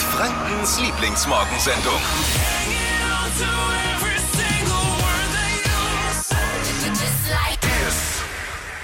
Frankens 0.00 0.80
Lieblingsmorgensendung. 0.80 2.00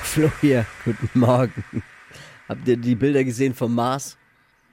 Flo 0.02 0.30
hier, 0.41 0.66
guten 0.84 1.18
Morgen. 1.18 1.64
Habt 2.48 2.68
ihr 2.68 2.77
die 2.77 2.95
Bilder 2.95 3.25
gesehen 3.25 3.55
vom 3.55 3.75
Mars? 3.75 4.16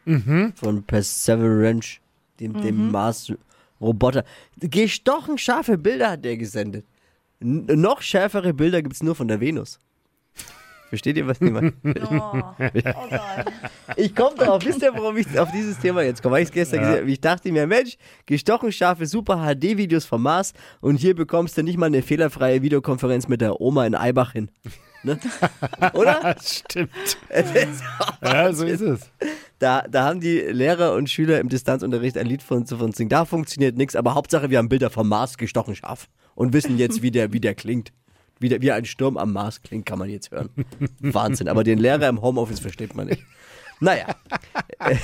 Mhm. 0.05 0.53
Von 0.55 0.83
Perseverance, 0.83 1.99
dem, 2.39 2.61
dem 2.61 2.91
Mars-Roboter. 2.91 4.25
Gestochen 4.57 5.37
scharfe 5.37 5.77
Bilder 5.77 6.11
hat 6.11 6.25
der 6.25 6.37
gesendet. 6.37 6.85
N 7.39 7.65
noch 7.65 8.01
schärfere 8.01 8.53
Bilder 8.53 8.81
gibt 8.81 8.95
es 8.95 9.03
nur 9.03 9.15
von 9.15 9.27
der 9.27 9.39
Venus. 9.39 9.79
Versteht 10.93 11.17
ihr, 11.17 11.25
was 11.25 11.41
ich 11.41 11.49
meine? 11.49 11.73
Oh, 11.83 12.43
oh. 12.53 13.13
Ich 13.95 14.13
komme 14.13 14.35
drauf. 14.35 14.63
Wisst 14.63 14.83
ihr, 14.83 14.93
warum 14.93 15.17
ich 15.17 15.39
auf 15.39 15.49
dieses 15.51 15.79
Thema 15.79 16.03
jetzt 16.03 16.21
komme? 16.21 16.35
Weil 16.35 16.43
ich 16.43 16.49
es 16.49 16.53
gestern 16.53 16.81
gesehen 16.81 16.97
habe. 16.99 17.09
Ich 17.09 17.19
dachte 17.19 17.51
mir, 17.51 17.65
Mensch, 17.65 17.97
gestochen 18.27 18.71
scharfe, 18.71 19.07
super 19.07 19.37
HD-Videos 19.37 20.05
vom 20.05 20.21
Mars 20.21 20.53
und 20.81 20.97
hier 20.97 21.15
bekommst 21.15 21.57
du 21.57 21.63
nicht 21.63 21.79
mal 21.79 21.87
eine 21.87 22.03
fehlerfreie 22.03 22.61
Videokonferenz 22.61 23.27
mit 23.27 23.41
der 23.41 23.59
Oma 23.59 23.87
in 23.87 23.95
Eibach 23.95 24.33
hin. 24.33 24.51
Ne? 25.01 25.19
Oder? 25.93 26.35
Stimmt. 26.39 26.91
Ja, 28.21 28.53
so 28.53 28.65
ist 28.65 28.81
es. 28.81 29.09
Da, 29.57 29.85
da 29.89 30.03
haben 30.03 30.19
die 30.19 30.37
Lehrer 30.41 30.93
und 30.93 31.09
Schüler 31.09 31.39
im 31.39 31.49
Distanzunterricht 31.49 32.19
ein 32.19 32.27
Lied 32.27 32.43
von 32.43 32.67
zu 32.67 32.77
von 32.77 32.91
singen. 32.91 33.09
Da 33.09 33.25
funktioniert 33.25 33.77
nichts, 33.77 33.95
aber 33.95 34.13
Hauptsache 34.13 34.51
wir 34.51 34.59
haben 34.59 34.69
Bilder 34.69 34.91
vom 34.91 35.09
Mars 35.09 35.39
gestochen 35.39 35.75
scharf 35.75 36.07
und 36.35 36.53
wissen 36.53 36.77
jetzt, 36.77 37.01
wie 37.01 37.09
der, 37.09 37.33
wie 37.33 37.39
der 37.39 37.55
klingt. 37.55 37.91
Wie, 38.39 38.61
wie 38.61 38.71
ein 38.71 38.85
Sturm 38.85 39.17
am 39.17 39.33
Mars 39.33 39.61
klingt, 39.61 39.85
kann 39.85 39.99
man 39.99 40.09
jetzt 40.09 40.31
hören. 40.31 40.49
Wahnsinn. 40.99 41.47
Aber 41.47 41.63
den 41.63 41.79
Lehrer 41.79 42.09
im 42.09 42.21
Homeoffice 42.21 42.59
versteht 42.59 42.95
man 42.95 43.07
nicht. 43.07 43.23
Naja. 43.79 44.07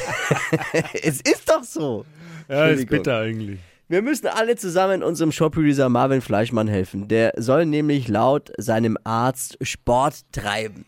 es 1.03 1.21
ist 1.21 1.49
doch 1.49 1.63
so. 1.63 2.05
Ja, 2.47 2.67
ist 2.67 2.87
bitter 2.87 3.19
eigentlich. 3.19 3.59
Wir 3.87 4.01
müssen 4.03 4.27
alle 4.27 4.55
zusammen 4.55 5.01
unserem 5.01 5.31
Shop-Producer 5.31 5.89
Marvin 5.89 6.21
Fleischmann 6.21 6.67
helfen. 6.67 7.07
Der 7.07 7.33
soll 7.37 7.65
nämlich 7.65 8.07
laut 8.07 8.51
seinem 8.57 8.97
Arzt 9.03 9.57
Sport 9.61 10.31
treiben. 10.31 10.85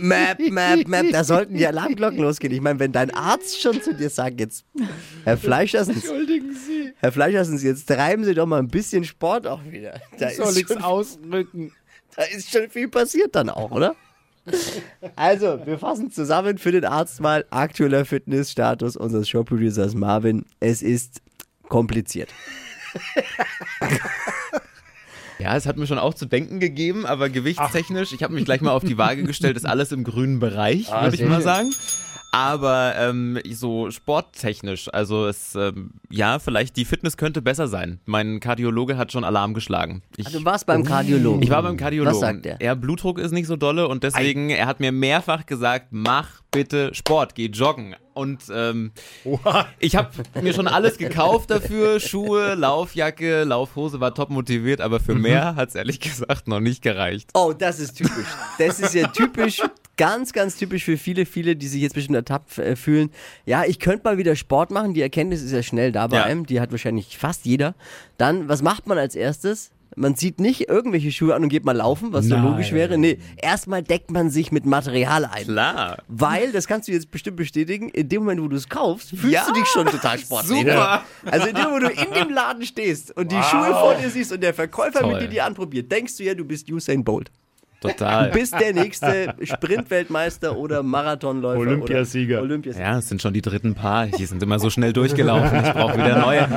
Map, 0.00 0.38
Map, 0.40 0.88
Map. 0.88 1.06
Da 1.12 1.24
sollten 1.24 1.56
die 1.56 1.66
Alarmglocken 1.66 2.18
losgehen. 2.18 2.52
Ich 2.54 2.60
meine, 2.60 2.78
wenn 2.78 2.92
dein 2.92 3.12
Arzt 3.12 3.60
schon 3.60 3.82
zu 3.82 3.94
dir 3.94 4.08
sagt, 4.08 4.40
jetzt, 4.40 4.64
Herr 5.24 5.36
Fleischersens. 5.36 6.04
Herr 7.00 7.12
Fleischersens, 7.12 7.62
jetzt 7.62 7.86
treiben 7.88 8.24
Sie 8.24 8.34
doch 8.34 8.46
mal 8.46 8.58
ein 8.58 8.68
bisschen 8.68 9.04
Sport 9.04 9.46
auch 9.46 9.60
wieder. 9.70 10.00
Da 10.18 10.30
Soll 10.30 10.48
ist, 10.48 10.56
ich's 10.58 10.72
schon, 10.72 10.82
ausdrücken? 10.82 11.72
da 12.16 12.22
ist 12.24 12.50
schon 12.50 12.68
viel 12.70 12.88
passiert 12.88 13.34
dann 13.36 13.50
auch, 13.50 13.70
oder? 13.70 13.94
Also, 15.14 15.60
wir 15.66 15.78
fassen 15.78 16.10
zusammen 16.10 16.56
für 16.58 16.72
den 16.72 16.84
Arzt 16.86 17.20
mal 17.20 17.44
aktueller 17.50 18.04
Fitnessstatus 18.04 18.96
unseres 18.96 19.28
Showproducers 19.28 19.94
Marvin. 19.94 20.44
Es 20.58 20.80
ist 20.82 21.20
kompliziert. 21.68 22.30
Ja, 25.40 25.56
es 25.56 25.66
hat 25.66 25.76
mir 25.76 25.86
schon 25.86 26.00
auch 26.00 26.14
zu 26.14 26.26
denken 26.26 26.58
gegeben, 26.58 27.06
aber 27.06 27.28
gewichtstechnisch, 27.28 28.12
ich 28.12 28.24
habe 28.24 28.34
mich 28.34 28.44
gleich 28.44 28.60
mal 28.60 28.72
auf 28.72 28.82
die 28.82 28.98
Waage 28.98 29.22
gestellt, 29.22 29.56
ist 29.56 29.66
alles 29.66 29.92
im 29.92 30.02
grünen 30.02 30.40
Bereich, 30.40 30.92
Ah, 30.92 31.04
würde 31.04 31.14
ich 31.14 31.22
mal 31.22 31.36
schön. 31.36 31.42
sagen. 31.44 31.74
Aber 32.30 32.94
ähm, 32.98 33.38
so 33.50 33.90
sporttechnisch, 33.90 34.92
also 34.92 35.26
es, 35.26 35.54
ähm, 35.54 35.92
ja, 36.10 36.38
vielleicht 36.38 36.76
die 36.76 36.84
Fitness 36.84 37.16
könnte 37.16 37.40
besser 37.40 37.68
sein. 37.68 38.00
Mein 38.04 38.40
Kardiologe 38.40 38.96
hat 38.98 39.12
schon 39.12 39.24
Alarm 39.24 39.54
geschlagen. 39.54 40.02
Ich, 40.16 40.26
Also, 40.26 40.40
du 40.40 40.44
warst 40.44 40.66
beim 40.66 40.84
Kardiologen. 40.84 41.42
ich 41.42 41.50
war 41.50 41.62
beim 41.62 41.76
Kardiologen. 41.76 42.12
Was 42.14 42.20
sagt 42.20 42.44
der? 42.44 42.60
Er 42.60 42.76
Blutdruck 42.76 43.18
ist 43.18 43.32
nicht 43.32 43.46
so 43.46 43.56
dolle 43.56 43.88
und 43.88 44.02
deswegen, 44.02 44.50
er 44.50 44.66
hat 44.66 44.78
mir 44.80 44.92
mehrfach 44.92 45.46
gesagt, 45.46 45.86
mach 45.90 46.42
bitte 46.50 46.94
Sport, 46.94 47.34
geh 47.34 47.46
joggen. 47.46 47.94
Und 48.14 48.42
ähm, 48.52 48.90
ich 49.78 49.94
habe 49.94 50.10
mir 50.42 50.52
schon 50.52 50.66
alles 50.66 50.98
gekauft 50.98 51.50
dafür, 51.50 52.00
Schuhe, 52.00 52.54
Laufjacke, 52.54 53.44
Laufhose, 53.44 54.00
war 54.00 54.12
top 54.12 54.30
motiviert, 54.30 54.80
aber 54.80 54.98
für 54.98 55.14
mehr 55.14 55.54
hat's 55.54 55.76
ehrlich 55.76 56.00
gesagt 56.00 56.48
noch 56.48 56.58
nicht 56.60 56.82
gereicht. 56.82 57.30
Oh, 57.34 57.52
das 57.56 57.78
ist 57.78 57.94
typisch. 57.94 58.26
Das 58.58 58.80
ist 58.80 58.94
ja 58.94 59.06
typisch, 59.08 59.62
ganz, 59.98 60.32
ganz 60.32 60.56
typisch 60.56 60.84
für 60.84 60.96
viele, 60.96 61.26
viele, 61.26 61.54
die 61.56 61.68
sich 61.68 61.82
jetzt 61.82 61.94
bestimmt 61.94 62.16
ertappt 62.16 62.56
äh, 62.56 62.74
fühlen. 62.76 63.10
Ja, 63.44 63.64
ich 63.66 63.78
könnte 63.78 64.04
mal 64.04 64.16
wieder 64.16 64.34
Sport 64.36 64.70
machen. 64.70 64.94
Die 64.94 65.02
Erkenntnis 65.02 65.42
ist 65.42 65.52
ja 65.52 65.62
schnell 65.62 65.92
da 65.92 66.06
bei 66.06 66.16
Ja. 66.16 66.22
einem. 66.24 66.46
Die 66.46 66.60
hat 66.60 66.70
wahrscheinlich 66.70 67.18
fast 67.18 67.44
jeder. 67.44 67.74
Dann, 68.16 68.48
was 68.48 68.62
macht 68.62 68.86
man 68.86 68.96
als 68.96 69.14
erstes? 69.14 69.70
Man 69.96 70.14
zieht 70.14 70.38
nicht 70.38 70.68
irgendwelche 70.68 71.10
Schuhe 71.10 71.34
an 71.34 71.42
und 71.42 71.48
geht 71.48 71.64
mal 71.64 71.72
laufen, 71.76 72.12
was 72.12 72.26
so 72.26 72.36
Nein. 72.36 72.44
logisch 72.44 72.70
wäre. 72.72 72.96
Nee, 72.98 73.18
erstmal 73.36 73.82
deckt 73.82 74.10
man 74.12 74.30
sich 74.30 74.52
mit 74.52 74.64
Material 74.64 75.24
ein. 75.24 75.44
Klar. 75.44 75.98
Weil, 76.06 76.52
das 76.52 76.68
kannst 76.68 76.86
du 76.88 76.92
jetzt 76.92 77.10
bestimmt 77.10 77.36
bestätigen, 77.36 77.88
in 77.88 78.08
dem 78.08 78.20
Moment, 78.22 78.40
wo 78.42 78.46
du 78.48 78.54
es 78.56 78.68
kaufst, 78.68 79.08
fühlst 79.10 79.32
Ja. 79.32 79.46
du 79.48 79.54
dich 79.54 79.66
schon 79.66 79.86
total 79.86 80.18
sportlich. 80.20 80.60
Super. 80.60 81.02
Also 81.24 81.48
in 81.48 81.54
dem 81.56 81.64
Moment, 81.64 81.98
wo 81.98 82.02
du 82.02 82.06
in 82.06 82.14
dem 82.26 82.32
Laden 82.32 82.62
stehst 82.64 83.16
und 83.16 83.32
die 83.32 83.42
Schuhe 83.42 83.70
vor 83.72 83.94
dir 84.00 84.08
siehst 84.10 84.30
und 84.30 84.40
der 84.42 84.54
Verkäufer 84.54 85.00
Toll. 85.00 85.14
mit 85.14 85.22
dir 85.22 85.28
die 85.28 85.40
anprobiert, 85.40 85.90
denkst 85.90 86.16
du 86.18 86.22
ja, 86.22 86.34
du 86.34 86.44
bist 86.44 86.70
Usain 86.70 87.02
Bolt. 87.02 87.32
Total. 87.80 88.30
Du 88.32 88.38
bist 88.38 88.54
der 88.58 88.72
nächste 88.74 89.34
Sprintweltmeister 89.42 90.56
oder 90.56 90.82
Marathonläufer. 90.82 91.60
Olympiasieger. 91.60 92.36
Oder 92.38 92.42
Olympiasieger. 92.44 92.84
Ja, 92.84 92.98
es 92.98 93.08
sind 93.08 93.22
schon 93.22 93.32
die 93.32 93.42
dritten 93.42 93.74
Paar. 93.74 94.06
Die 94.06 94.26
sind 94.26 94.42
immer 94.42 94.58
so 94.58 94.68
schnell 94.70 94.92
durchgelaufen. 94.92 95.64
Ich 95.64 95.72
brauche 95.72 95.94
wieder 95.96 96.18
neue. 96.18 96.48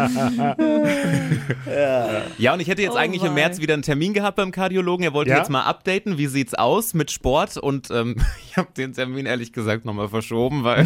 Ja, 2.38 2.54
und 2.54 2.60
ich 2.60 2.68
hätte 2.68 2.82
jetzt 2.82 2.94
Oh 2.94 2.98
eigentlich 2.98 3.22
im 3.24 3.30
wei. 3.32 3.36
März 3.36 3.60
wieder 3.60 3.74
einen 3.74 3.84
Termin 3.84 4.14
gehabt 4.14 4.38
beim 4.38 4.52
Kardiologen. 4.52 5.04
Er 5.06 5.14
wollte 5.14 5.32
Ja? 5.32 5.38
jetzt 5.38 5.50
mal 5.50 5.62
updaten, 5.64 6.18
wie 6.18 6.28
sieht's 6.28 6.54
aus 6.54 6.94
mit 6.94 7.12
Sport. 7.12 7.58
Und 7.58 7.90
ähm, 7.92 8.16
ich 8.50 8.58
habe 8.58 8.70
den 8.76 8.94
Termin 8.94 9.26
ehrlich 9.26 9.54
gesagt 9.54 9.86
nochmal 9.86 10.10
verschoben, 10.10 10.64
weil 10.64 10.86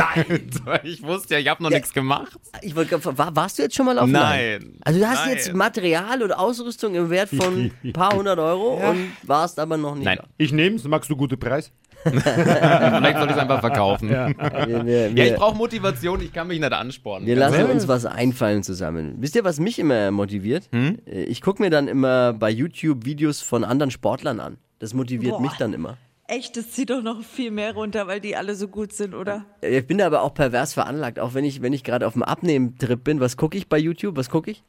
weil 0.66 0.82
ich 0.84 1.02
wusste 1.04 1.36
ja, 1.36 1.40
ich 1.40 1.48
habe 1.50 1.64
noch 1.64 1.72
Ja. 1.72 1.78
nichts 1.78 1.94
gemacht. 1.94 2.38
Ich 2.62 2.76
wollte 2.76 3.04
war, 3.18 3.36
warst 3.36 3.58
du 3.58 3.64
jetzt 3.64 3.76
schon 3.76 3.86
mal 3.86 3.98
auf 4.00 4.08
Nein. 4.10 4.74
Also 4.84 5.00
du 5.00 5.06
hast 5.08 5.26
Nein. 5.26 5.30
jetzt 5.36 5.54
Material 5.54 6.22
oder 6.24 6.40
Ausrüstung 6.40 6.96
im 6.96 7.10
Wert 7.10 7.30
von 7.30 7.72
ein 7.84 7.94
paar 7.94 8.14
hundert 8.16 8.40
Euro 8.40 8.90
und 8.90 9.12
warst 9.24 9.60
aber 9.60 9.78
noch 9.78 9.96
nicht 9.96 10.06
Nein. 10.06 10.20
Ich 10.38 10.52
nehm's. 10.52 10.84
Magst 10.86 11.10
du 11.10 11.16
gute 11.16 11.38
Preis? 11.38 11.72
Vielleicht 12.04 13.18
soll 13.18 13.26
ich 13.28 13.32
es 13.34 13.38
einfach 13.38 13.62
verkaufen. 13.62 14.10
Ja, 14.12 14.28
Wir, 14.68 14.86
wir, 14.86 15.08
ich 15.10 15.16
wir, 15.16 15.34
brauche 15.36 15.56
Motivation. 15.58 16.22
Ich 16.22 16.32
kann 16.34 16.48
mich 16.48 16.60
nicht 16.60 16.72
anspornen. 16.72 17.28
wir 17.28 17.36
lassen 17.36 17.64
uns 17.66 17.88
was 17.88 18.06
einfallen 18.06 18.62
zusammen. 18.64 19.16
Wisst 19.20 19.36
ihr, 19.36 19.44
was 19.44 19.60
mich 19.60 19.80
immer 19.80 20.12
motiviert? 20.12 20.70
Hm? 20.72 21.00
Äh, 21.06 21.24
Ich 21.24 21.42
gucke 21.42 21.62
mir 21.64 21.70
dann 21.70 21.88
immer 21.88 22.34
bei 22.34 22.50
YouTube 22.50 23.06
Videos 23.06 23.42
von 23.42 23.64
anderen 23.64 23.92
Sportlern 23.92 24.40
an. 24.40 24.58
Das 24.80 24.94
motiviert 24.94 25.34
Boah. 25.34 25.42
mich 25.42 25.54
dann 25.54 25.74
immer. 25.74 25.98
Echt, 26.28 26.58
das 26.58 26.72
zieht 26.72 26.90
doch 26.90 27.02
noch 27.04 27.22
viel 27.24 27.52
mehr 27.52 27.74
runter, 27.74 28.08
weil 28.08 28.20
die 28.20 28.36
alle 28.36 28.56
so 28.56 28.68
gut 28.68 28.94
sind, 28.94 29.14
oder? 29.14 29.46
Äh, 29.62 29.78
Ich 29.80 29.88
bin 29.88 29.98
da 30.00 30.08
aber 30.08 30.22
auch 30.24 30.34
pervers 30.34 30.74
veranlagt. 30.74 31.20
Auch 31.20 31.34
wenn 31.34 31.46
ich, 31.46 31.62
wenn 31.62 31.74
ich 31.74 31.84
gerade 31.84 32.06
auf 32.08 32.14
dem 32.14 32.24
Abnehmtrip 32.24 33.04
bin, 33.04 33.20
was 33.20 33.38
gucke 33.38 33.58
ich 33.58 33.68
bei 33.70 33.78
YouTube? 33.78 34.18
Was 34.18 34.30
gucke 34.30 34.52
ich? 34.52 34.64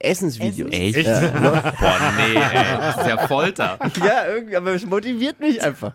Essensvideos. 0.00 0.70
Essen? 0.72 0.96
Echt? 0.96 1.04
Boah, 1.42 1.62
nee, 2.16 2.38
ey. 2.38 2.64
Das 2.80 2.96
ist 2.96 3.06
ja 3.06 3.18
Folter. 3.26 3.78
Ja, 4.04 4.26
irgendwie, 4.34 4.56
aber 4.56 4.72
es 4.74 4.86
motiviert 4.86 5.38
mich 5.40 5.62
einfach. 5.62 5.92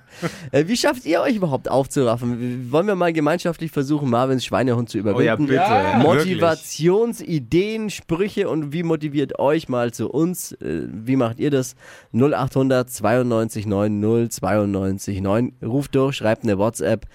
Äh, 0.52 0.66
wie 0.68 0.78
schafft 0.78 1.06
ihr 1.06 1.22
euch 1.22 1.36
überhaupt 1.36 1.70
aufzuraffen? 1.70 2.72
Wollen 2.72 2.86
wir 2.88 2.96
mal 2.96 3.12
gemeinschaftlich 3.14 3.72
versuchen, 3.72 4.10
Marvins 4.10 4.46
Schweinehund 4.46 4.90
zu 4.90 5.00
Oh 5.00 5.02
überwinden? 5.02 5.26
ja, 5.26 5.36
bitte. 5.36 5.54
Ja, 5.56 5.98
Motivationsideen, 6.04 7.90
Sprüche 7.90 8.48
und 8.50 8.72
wie 8.74 8.84
motiviert 8.84 9.40
euch 9.40 9.70
mal 9.70 9.92
zu 9.92 10.10
uns? 10.10 10.52
Äh, 10.54 10.84
Wie 10.88 11.16
macht 11.16 11.40
ihr 11.40 11.50
das? 11.52 11.76
0800 12.14 12.90
92 12.90 13.66
90 13.66 14.32
92 14.32 15.22
9. 15.22 15.54
Ruft 15.64 15.96
durch, 15.96 16.16
schreibt 16.18 16.44
eine 16.44 16.58
WhatsApp. 16.58 17.06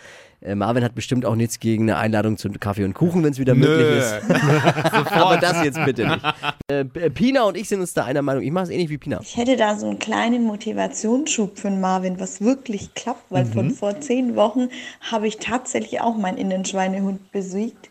Äh, 0.42 0.54
Marvin 0.54 0.82
hat 0.82 0.94
bestimmt 0.94 1.26
auch 1.26 1.34
nichts 1.34 1.60
gegen 1.60 1.84
eine 1.84 1.98
Einladung 1.98 2.36
zu 2.38 2.48
Kaffee 2.50 2.84
und 2.84 2.94
Kuchen, 2.94 3.22
wenn 3.22 3.32
es 3.32 3.38
wieder 3.38 3.54
möglich 3.54 3.86
Nö. 3.86 3.98
ist. 3.98 4.14
Aber 5.12 5.36
das 5.36 5.62
jetzt 5.64 5.84
bitte 5.84 6.06
nicht. 6.08 6.20
Äh, 6.70 6.84
Pina 6.84 7.42
und 7.42 7.56
ich 7.56 7.68
sind 7.68 7.80
uns 7.80 7.94
da 7.94 8.04
einer 8.04 8.22
Meinung. 8.22 8.44
Ich 8.44 8.52
mache 8.52 8.64
es 8.64 8.70
ähnlich 8.70 8.90
wie 8.90 8.98
Pina. 8.98 9.18
Ich 9.22 9.36
hätte 9.36 9.56
da 9.56 9.76
so 9.76 9.88
einen 9.88 9.98
kleinen 9.98 10.44
Motivationsschub 10.44 11.58
für 11.58 11.68
den 11.68 11.80
Marvin, 11.80 12.20
was 12.20 12.40
wirklich 12.40 12.94
klappt, 12.94 13.24
weil 13.28 13.44
Mhm. 13.44 13.52
von 13.52 13.70
vor 13.72 14.00
zehn 14.00 14.36
Wochen 14.36 14.68
habe 15.00 15.26
ich 15.26 15.38
tatsächlich 15.38 16.00
auch 16.00 16.16
meinen 16.16 16.38
Innenschweinehund 16.38 17.32
besiegt. 17.32 17.91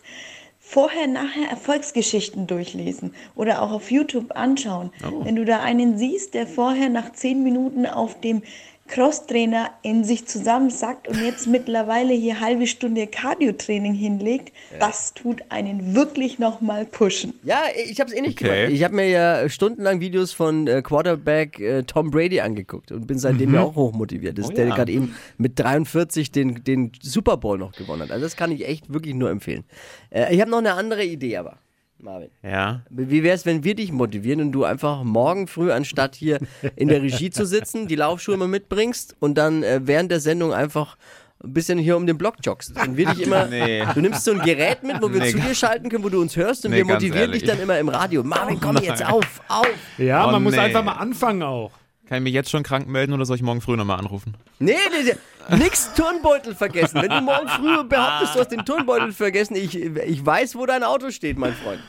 Vorher, 0.60 1.08
nachher 1.08 1.50
Erfolgsgeschichten 1.50 2.48
durchlesen 2.48 3.14
oder 3.36 3.62
auch 3.62 3.72
auf 3.72 3.92
YouTube 3.92 4.36
anschauen. 4.38 4.92
Oh. 5.04 5.26
Wenn 5.26 5.36
du 5.36 5.44
da 5.44 5.60
einen 5.62 5.98
siehst, 5.98 6.34
der 6.36 6.48
vorher 6.48 6.88
nach 6.90 7.12
zehn 7.12 7.44
Minuten 7.44 7.86
auf 7.86 8.22
dem 8.22 8.44
Crosstrainer 8.90 9.70
in 9.82 10.04
sich 10.04 10.26
zusammensackt 10.28 11.08
und 11.08 11.24
jetzt 11.24 11.48
mittlerweile 11.48 12.14
hier 12.14 12.40
halbe 12.42 12.68
Stunde 12.68 13.08
Cardio-Training 13.08 13.94
hinlegt, 13.94 14.52
das 14.80 15.14
tut 15.14 15.42
einen 15.50 15.96
wirklich 15.96 16.40
nochmal 16.40 16.86
pushen. 16.86 17.34
Ja, 17.44 17.62
ich 17.90 18.00
habe 18.00 18.10
es 18.10 18.16
eh 18.16 18.22
nicht 18.22 18.42
Okay. 18.42 18.64
gemacht. 18.64 18.74
Ich 18.74 18.84
habe 18.84 18.96
mir 18.96 19.08
ja 19.10 19.48
stundenlang 19.50 20.00
Videos 20.02 20.34
von 20.34 20.68
äh, 20.68 20.82
Quarterback 20.82 21.60
äh, 21.60 21.84
Tom 21.84 22.12
Brady 22.12 22.40
angeguckt 22.42 22.92
und 22.92 23.08
bin 23.08 23.18
seitdem 23.20 23.54
ja 23.54 23.62
auch 23.62 23.76
hochmotiviert. 23.76 24.38
Das 24.38 24.46
ist 24.46 24.52
Oh 24.52 24.56
der 24.56 24.68
ja. 24.68 24.76
gerade 24.76 24.92
eben 24.92 25.16
mit 25.38 25.58
43 25.60 26.32
den, 26.32 26.64
den 26.64 26.92
Super 27.02 27.38
Bowl 27.38 27.58
noch 27.58 27.72
gewonnen 27.74 28.02
hat. 28.04 28.12
Also 28.12 28.26
das 28.26 28.36
kann 28.36 28.52
ich 28.52 28.68
echt 28.68 28.92
wirklich 28.92 29.16
nur 29.16 29.30
empfehlen. 29.30 29.64
Äh, 30.10 30.34
ich 30.34 30.42
habe 30.42 30.52
noch 30.52 30.58
eine 30.60 30.74
andere 30.74 31.04
Idee 31.06 31.38
aber. 31.38 31.58
Marvin. 32.02 32.30
Ja. 32.44 32.82
Wie 32.90 33.24
wäre 33.24 33.36
es, 33.36 33.46
wenn 33.46 33.64
wir 33.64 33.76
dich 33.76 33.92
motivieren 33.92 34.42
und 34.42 34.52
du 34.52 34.64
einfach 34.64 35.04
morgen 35.04 35.48
früh, 35.48 35.72
anstatt 35.72 36.16
hier 36.16 36.40
in 36.76 36.88
der 36.88 37.02
Regie 37.02 37.30
zu 37.30 37.46
sitzen, 37.46 37.88
die 37.88 37.96
Laufschuhe 37.96 38.38
mal 38.38 38.48
mitbringst 38.48 39.16
und 39.20 39.38
dann 39.38 39.64
äh, 39.64 39.82
während 39.84 40.12
der 40.12 40.20
Sendung 40.20 40.54
einfach 40.54 40.98
ein 41.44 41.54
bisschen 41.54 41.78
hier 41.78 41.96
um 41.96 42.06
den 42.06 42.18
Block 42.18 42.36
joggst. 42.44 42.74
Und 42.86 42.98
wir 42.98 43.08
dich 43.10 43.26
immer, 43.26 43.46
Nee. 43.50 43.84
du 43.94 44.02
nimmst 44.02 44.26
so 44.26 44.32
ein 44.32 44.40
Gerät 44.40 44.84
mit, 44.84 45.02
wo 45.02 45.12
wir 45.12 45.22
Nee, 45.22 45.32
zu 45.32 45.40
dir 45.40 45.56
schalten 45.56 45.90
können, 45.90 46.04
wo 46.04 46.10
du 46.10 46.20
uns 46.22 46.36
hörst 46.36 46.66
und 46.66 46.72
Nee, 46.72 46.78
wir 46.78 46.86
motivieren 46.86 47.32
dich 47.32 47.44
dann 47.44 47.60
immer 47.62 47.80
im 47.80 47.88
Radio. 47.90 48.24
Marvin, 48.24 48.60
komm 48.60 48.76
jetzt 48.78 49.06
auf, 49.06 49.42
auf. 49.48 49.68
Ja, 49.98 50.28
Oh, 50.28 50.32
man 50.32 50.44
muss 50.44 50.58
einfach 50.58 50.84
mal 50.84 50.94
anfangen 50.94 51.44
auch. 51.44 51.72
Kann 52.10 52.18
ich 52.18 52.24
mich 52.24 52.34
jetzt 52.34 52.50
schon 52.50 52.64
krank 52.64 52.88
melden 52.88 53.14
oder 53.14 53.24
soll 53.24 53.36
ich 53.36 53.44
morgen 53.44 53.62
früh 53.62 53.78
nochmal 53.78 54.00
anrufen? 54.00 54.34
Nee, 54.58 54.74
nee, 54.90 55.14
nee, 55.48 55.58
nix 55.58 55.94
Turnbeutel 55.94 56.56
vergessen. 56.56 57.04
Wenn 57.04 57.12
du 57.12 57.22
morgen 57.22 57.48
früh 57.48 57.84
behauptest, 57.84 58.34
du 58.34 58.40
hast 58.40 58.52
den 58.52 58.66
Turnbeutel 58.66 59.12
vergessen, 59.12 59.56
ich, 59.56 59.76
ich 59.76 60.26
weiß, 60.26 60.56
wo 60.56 60.66
dein 60.66 60.82
Auto 60.84 61.12
steht, 61.12 61.38
mein 61.38 61.54
Freund. 61.54 61.80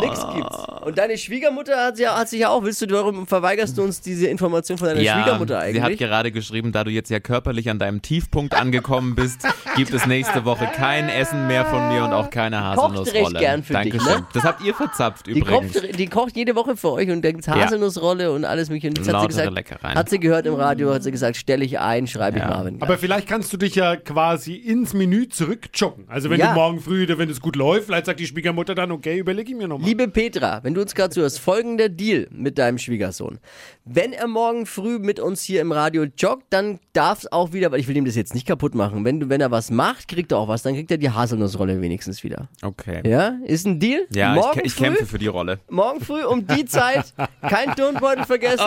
Nix 0.00 0.20
gibt's. 0.34 0.56
Und 0.84 0.98
deine 0.98 1.16
Schwiegermutter 1.18 1.76
hat, 1.84 1.98
ja, 1.98 2.16
hat 2.18 2.28
sich 2.28 2.40
ja 2.40 2.48
auch, 2.50 2.62
willst 2.62 2.82
du, 2.82 2.90
warum 2.90 3.26
verweigerst 3.26 3.78
du 3.78 3.82
uns 3.82 4.00
diese 4.00 4.26
Information 4.26 4.78
von 4.78 4.88
deiner 4.88 5.00
Schwiegermutter 5.00 5.60
sie 5.72 5.80
hat 5.80 5.86
eigentlich? 5.86 5.98
gerade 5.98 6.32
geschrieben, 6.32 6.72
da 6.72 6.84
du 6.84 6.90
jetzt 6.90 7.10
ja 7.10 7.20
körperlich 7.20 7.70
an 7.70 7.78
deinem 7.78 8.02
Tiefpunkt 8.02 8.54
angekommen 8.54 9.14
bist, 9.14 9.46
gibt 9.76 9.92
es 9.92 10.06
nächste 10.06 10.44
Woche 10.44 10.66
kein 10.74 11.08
Essen 11.08 11.46
mehr 11.46 11.64
von 11.66 11.88
mir 11.88 12.04
und 12.04 12.12
auch 12.12 12.30
keine 12.30 12.56
Kocht 12.56 12.64
Haselnussrolle. 12.96 13.24
recht 13.24 13.38
gern 13.38 13.62
für 13.62 13.74
dich, 13.74 13.92
Dankeschön. 13.92 14.20
ne? 14.20 14.26
Das 14.32 14.44
habt 14.44 14.62
ihr 14.62 14.74
verzapft 14.74 15.26
Die 15.26 15.32
übrigens. 15.38 15.72
kocht, 15.74 15.98
die 15.98 16.06
kocht 16.06 16.36
jede 16.36 16.54
Woche 16.56 16.76
für 16.76 16.92
euch 16.92 17.10
und 17.10 17.22
denkt 17.22 17.46
Haselnussrolle 17.48 18.32
und 18.32 18.44
alles 18.44 18.68
mögliche. 18.68 18.88
Und 18.88 18.98
hat 19.08 19.20
sie 19.22 19.28
gesagt, 19.28 19.52
Leckereien. 19.52 19.94
hat 19.96 20.08
sie 20.10 20.18
gehört 20.18 20.46
im 20.46 20.54
Radio, 20.54 20.92
hat 20.92 21.02
sie 21.02 21.10
gesagt, 21.10 21.36
stelle 21.36 21.64
ich 21.64 21.78
ein, 21.78 22.06
schreibe 22.06 22.38
ich 22.38 22.42
Ja. 22.44 22.50
Marvin. 22.50 22.80
Aber 22.82 22.98
vielleicht 22.98 23.28
kannst 23.28 23.52
du 23.52 23.56
dich 23.56 23.74
ja 23.74 23.96
quasi 23.96 24.54
ins 24.54 24.92
Menü 24.94 25.28
zurückjoggen. 25.28 26.06
Also 26.08 26.30
wenn 26.30 26.40
Ja. 26.40 26.48
du 26.48 26.54
morgen 26.54 26.80
früh, 26.80 27.06
wenn 27.08 27.30
es 27.30 27.40
gut 27.40 27.56
läuft, 27.56 27.86
vielleicht 27.86 28.06
sagt 28.06 28.20
die 28.20 28.26
Schwiegermutter 28.26 28.74
dann, 28.74 28.90
okay, 28.90 29.18
überlege 29.18 29.50
ich 29.52 29.56
mir 29.56 29.61
nochmal. 29.68 29.88
Liebe 29.88 30.08
Petra, 30.08 30.60
wenn 30.62 30.74
du 30.74 30.80
uns 30.80 30.94
gerade 30.94 31.10
zuhörst, 31.10 31.38
folgender 31.40 31.88
Deal 31.88 32.28
mit 32.30 32.58
deinem 32.58 32.78
Schwiegersohn. 32.78 33.38
Wenn 33.84 34.12
er 34.12 34.28
morgen 34.28 34.66
früh 34.66 34.98
mit 34.98 35.18
uns 35.18 35.42
hier 35.42 35.60
im 35.60 35.72
Radio 35.72 36.04
joggt, 36.16 36.44
dann 36.50 36.78
darf 36.92 37.20
es 37.20 37.32
auch 37.32 37.52
wieder, 37.52 37.72
weil 37.72 37.80
ich 37.80 37.88
will 37.88 37.96
ihm 37.96 38.04
das 38.04 38.14
jetzt 38.14 38.34
nicht 38.34 38.46
kaputt 38.46 38.74
machen. 38.74 39.04
Wenn, 39.04 39.20
du, 39.20 39.28
wenn 39.28 39.40
er 39.40 39.50
was 39.50 39.70
macht, 39.70 40.08
kriegt 40.08 40.32
er 40.32 40.38
auch 40.38 40.48
was, 40.48 40.62
dann 40.62 40.74
kriegt 40.74 40.90
er 40.90 40.98
die 40.98 41.10
Haselnussrolle 41.10 41.80
wenigstens 41.80 42.22
wieder. 42.22 42.48
Okay. 42.62 43.00
Ja, 43.08 43.38
ist 43.44 43.66
ein 43.66 43.80
Deal? 43.80 44.06
Ja, 44.14 44.34
morgen 44.34 44.60
ich, 44.60 44.66
ich 44.66 44.74
früh, 44.74 44.84
kämpfe 44.84 45.06
für 45.06 45.18
die 45.18 45.26
Rolle. 45.26 45.58
Morgen 45.68 46.00
früh 46.00 46.22
um 46.24 46.46
die 46.46 46.64
Zeit, 46.64 47.12
kein 47.40 47.74
Turnbeutel 47.74 48.24
vergessen. 48.24 48.64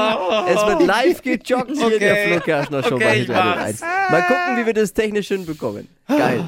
Es 0.47 0.65
wird 0.65 0.85
live 0.85 1.21
gejoggt 1.21 1.71
hier 1.71 1.93
in 1.93 1.99
der 1.99 2.15
Okay. 2.15 2.39
Kerschner 2.43 2.83
Show 2.83 2.95
Okay, 2.95 3.25
bei 3.27 3.33
mach's. 3.33 3.81
1. 3.81 3.81
Mal 3.81 4.21
gucken, 4.23 4.57
wie 4.57 4.65
wir 4.65 4.73
das 4.73 4.93
technisch 4.93 5.27
hinbekommen. 5.27 5.87
Geil. 6.07 6.45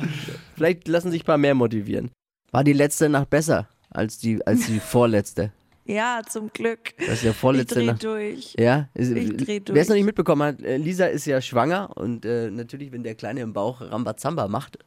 Vielleicht 0.56 0.88
lassen 0.88 1.12
sich 1.12 1.24
ein 1.24 1.26
paar 1.26 1.38
mehr 1.38 1.56
motivieren. 1.56 2.12
War 2.52 2.64
die 2.64 2.74
letzte 2.74 3.10
Nacht 3.10 3.30
besser 3.30 3.68
als 3.98 4.18
die, 4.20 4.46
als 4.46 4.66
die 4.68 4.80
vorletzte? 4.80 5.52
Ja, 5.90 6.20
zum 6.30 6.52
Glück. 6.52 6.96
Das 6.98 7.20
ist 7.20 7.24
ja 7.24 7.32
Ich 7.32 7.38
vorletzte 7.38 7.76
dreh 7.76 7.86
Nacht. 7.86 8.04
durch. 8.04 8.54
Ja, 8.60 8.90
ist, 8.94 9.10
Ich 9.16 9.38
dreh 9.38 9.62
wer 9.68 9.82
es 9.84 9.88
noch 9.88 9.94
durch. 9.94 10.00
nicht 10.00 10.06
mitbekommen 10.06 10.42
hat, 10.44 10.62
äh, 10.62 10.76
Lisa 10.76 11.06
ist 11.06 11.26
ja 11.26 11.40
schwanger 11.40 11.92
und 11.96 12.26
äh, 12.26 12.52
natürlich, 12.52 12.92
wenn 12.92 13.04
der 13.04 13.16
Kleine 13.16 13.40
im 13.40 13.54
Bauch 13.54 13.80
Rambazamba 13.80 14.50
macht, 14.50 14.80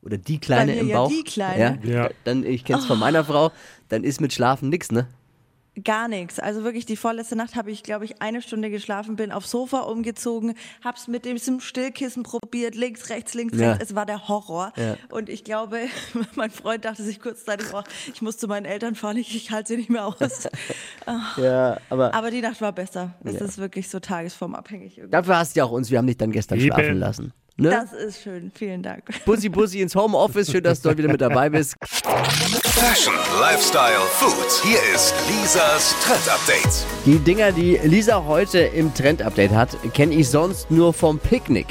oder 0.00 0.16
die 0.16 0.38
Kleine 0.38 0.74
im 0.76 0.88
ja 0.88 0.96
Bauch, 0.96 1.10
die 1.10 1.22
Kleine. 1.22 1.78
Ja, 1.84 2.04
Ja. 2.04 2.10
dann, 2.24 2.44
ich 2.46 2.64
kenn's 2.64 2.86
von 2.86 2.98
meiner 2.98 3.24
Frau, 3.26 3.52
dann 3.90 4.04
ist 4.04 4.22
mit 4.22 4.32
Schlafen 4.32 4.70
nix, 4.70 4.90
ne? 4.90 5.06
Gar 5.84 6.08
nichts. 6.08 6.38
Also 6.38 6.64
wirklich, 6.64 6.86
die 6.86 6.96
vorletzte 6.96 7.36
Nacht 7.36 7.54
habe 7.54 7.70
ich, 7.70 7.82
glaube 7.82 8.04
ich, 8.04 8.20
eine 8.22 8.40
Stunde 8.42 8.70
geschlafen, 8.70 9.16
bin 9.16 9.30
aufs 9.32 9.50
Sofa 9.50 9.80
umgezogen, 9.80 10.54
hab's 10.82 11.08
mit 11.08 11.24
diesem 11.24 11.60
Stillkissen 11.60 12.22
probiert, 12.22 12.74
links, 12.74 13.10
rechts, 13.10 13.34
links, 13.34 13.58
Ja. 13.58 13.72
rechts. 13.72 13.90
Es 13.90 13.94
war 13.94 14.06
der 14.06 14.28
Horror. 14.28 14.72
Ja. 14.76 14.96
Und 15.10 15.28
ich 15.28 15.44
glaube, 15.44 15.80
mein 16.34 16.50
Freund 16.50 16.84
dachte 16.84 17.02
sich 17.02 17.20
kurzzeitig, 17.20 17.66
oh, 17.72 17.82
ich 18.12 18.22
muss 18.22 18.38
zu 18.38 18.48
meinen 18.48 18.64
Eltern 18.66 18.94
fahren, 18.94 19.16
ich, 19.18 19.34
ich 19.36 19.50
halte 19.50 19.68
sie 19.68 19.76
nicht 19.76 19.90
mehr 19.90 20.06
aus. 20.06 20.16
Ja, 21.36 21.78
aber 21.88 22.12
Aber 22.14 22.30
die 22.30 22.40
Nacht 22.40 22.60
war 22.60 22.72
besser. 22.72 23.14
Das 23.22 23.34
ist 23.40 23.58
wirklich 23.58 23.88
so 23.88 23.98
tagesformabhängig. 24.00 24.98
irgendwie. 24.98 25.10
dafür 25.10 25.38
hast 25.38 25.54
du 25.56 25.60
ja 25.60 25.64
auch 25.64 25.70
uns, 25.70 25.90
wir 25.90 25.98
haben 25.98 26.06
dich 26.06 26.16
dann 26.18 26.32
gestern 26.32 26.58
Eben. 26.58 26.66
schlafen 26.74 26.98
lassen. 26.98 27.32
Ne? 27.60 27.70
Das 27.70 27.92
ist 27.92 28.22
schön. 28.22 28.52
Vielen 28.54 28.84
Dank. 28.84 29.02
Bussi 29.24 29.48
Bussi 29.48 29.80
ins 29.80 29.96
Homeoffice, 29.96 30.48
schön, 30.48 30.62
dass 30.62 30.80
du 30.80 30.90
heute 30.90 30.98
wieder 30.98 31.08
mit 31.08 31.20
dabei 31.20 31.50
bist. 31.50 31.74
Fashion, 31.82 33.14
Lifestyle, 33.40 33.98
Food. 34.12 34.62
Hier 34.62 34.78
ist 34.94 35.12
Lisas 35.28 35.92
Trend 36.04 36.28
Update. 36.28 36.86
Die 37.04 37.18
Dinger, 37.18 37.50
die 37.50 37.76
Lisa 37.82 38.24
heute 38.24 38.60
im 38.60 38.94
Trend-Update 38.94 39.50
hat, 39.50 39.76
kenne 39.92 40.14
ich 40.14 40.28
sonst 40.28 40.70
nur 40.70 40.94
vom 40.94 41.18
Picknick. 41.18 41.66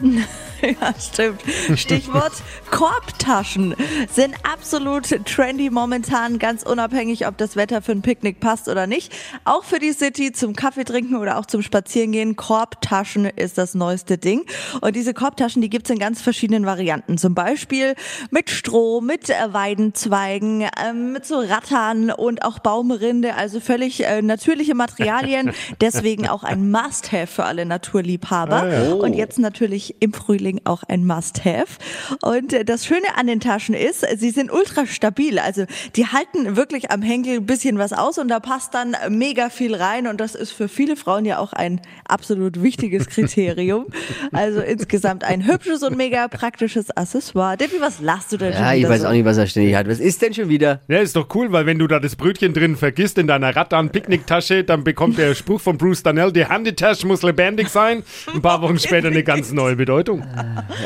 Ja, 0.80 0.94
stimmt. 0.98 1.42
Stichwort 1.76 2.32
Korbtaschen 2.70 3.74
sind 4.12 4.34
absolut 4.50 5.04
trendy 5.26 5.70
momentan, 5.70 6.38
ganz 6.38 6.62
unabhängig, 6.62 7.26
ob 7.26 7.36
das 7.36 7.56
Wetter 7.56 7.82
für 7.82 7.92
ein 7.92 8.02
Picknick 8.02 8.40
passt 8.40 8.68
oder 8.68 8.86
nicht. 8.86 9.12
Auch 9.44 9.64
für 9.64 9.78
die 9.78 9.92
City 9.92 10.32
zum 10.32 10.54
Kaffee 10.54 10.84
trinken 10.84 11.16
oder 11.16 11.38
auch 11.38 11.46
zum 11.46 11.62
Spazierengehen. 11.62 12.36
Korbtaschen 12.36 13.26
ist 13.26 13.58
das 13.58 13.74
neueste 13.74 14.18
Ding. 14.18 14.44
Und 14.80 14.94
diese 14.94 15.14
Korbtaschen, 15.14 15.62
die 15.62 15.68
gibt's 15.68 15.90
in 15.90 15.98
ganz 15.98 16.22
verschiedenen 16.22 16.64
Varianten. 16.64 17.18
Zum 17.18 17.34
Beispiel 17.34 17.94
mit 18.30 18.48
Stroh, 18.48 19.00
mit 19.00 19.30
äh, 19.30 19.52
Weidenzweigen, 19.52 20.66
ähm, 20.82 21.12
mit 21.12 21.26
so 21.26 21.40
Rattern 21.40 22.10
und 22.10 22.44
auch 22.44 22.60
Baumrinde. 22.60 23.34
Also 23.34 23.60
völlig 23.60 24.04
äh, 24.04 24.22
natürliche 24.22 24.74
Materialien. 24.74 25.52
Deswegen 25.80 26.28
auch 26.28 26.44
ein 26.44 26.70
Must-Have 26.70 27.26
für 27.26 27.44
alle 27.44 27.66
Naturliebhaber. 27.66 28.96
Und 28.96 29.14
jetzt 29.14 29.38
natürlich 29.38 29.96
im 30.00 30.12
Frühling 30.12 30.51
auch 30.64 30.82
ein 30.84 31.06
Must-Have. 31.06 31.78
Und 32.22 32.52
äh, 32.52 32.64
das 32.64 32.86
Schöne 32.86 33.16
an 33.16 33.26
den 33.26 33.40
Taschen 33.40 33.74
ist, 33.74 34.04
sie 34.18 34.30
sind 34.30 34.52
ultra 34.52 34.86
stabil. 34.86 35.38
Also 35.38 35.64
die 35.96 36.06
halten 36.06 36.56
wirklich 36.56 36.90
am 36.90 37.02
Henkel 37.02 37.36
ein 37.36 37.46
bisschen 37.46 37.78
was 37.78 37.92
aus 37.92 38.18
und 38.18 38.28
da 38.28 38.40
passt 38.40 38.74
dann 38.74 38.96
mega 39.08 39.48
viel 39.50 39.74
rein. 39.74 40.06
Und 40.06 40.20
das 40.20 40.34
ist 40.34 40.52
für 40.52 40.68
viele 40.68 40.96
Frauen 40.96 41.24
ja 41.24 41.38
auch 41.38 41.52
ein 41.52 41.80
absolut 42.06 42.62
wichtiges 42.62 43.06
Kriterium. 43.08 43.86
Also 44.32 44.60
insgesamt 44.60 45.24
ein 45.24 45.46
hübsches 45.46 45.82
und 45.82 45.96
mega 45.96 46.28
praktisches 46.28 46.90
Accessoire. 46.96 47.56
Debbie, 47.56 47.80
was 47.80 48.00
lachst 48.00 48.32
du 48.32 48.36
denn 48.36 48.52
Ja, 48.52 48.58
schon 48.58 48.72
ich 48.72 48.78
wieder 48.80 48.88
weiß 48.90 49.00
so? 49.02 49.08
auch 49.08 49.12
nicht, 49.12 49.24
was 49.24 49.36
er 49.38 49.46
ständig 49.46 49.74
hat. 49.74 49.88
Was 49.88 50.00
ist 50.00 50.22
denn 50.22 50.34
schon 50.34 50.48
wieder? 50.48 50.80
Ja, 50.88 50.98
ist 50.98 51.16
doch 51.16 51.28
cool, 51.34 51.52
weil 51.52 51.66
wenn 51.66 51.78
du 51.78 51.86
da 51.86 52.00
das 52.00 52.16
Brötchen 52.16 52.52
drin 52.54 52.76
vergisst 52.76 53.18
in 53.18 53.26
deiner 53.26 53.54
Rattan-Picknicktasche, 53.56 54.64
dann 54.64 54.84
bekommt 54.84 55.18
der 55.18 55.34
Spruch 55.34 55.60
von 55.60 55.76
Bruce 55.78 56.02
Danell, 56.02 56.32
die 56.32 56.46
Handytasche 56.46 57.06
muss 57.06 57.22
lebendig 57.22 57.68
sein. 57.68 58.02
Ein 58.32 58.42
paar 58.42 58.62
Wochen 58.62 58.78
später 58.80 59.08
eine 59.08 59.22
ganz 59.22 59.52
neue 59.52 59.76
Bedeutung. 59.76 60.22